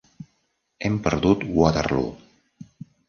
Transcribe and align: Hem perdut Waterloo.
Hem 0.87 0.95
perdut 1.07 1.45
Waterloo. 1.59 2.09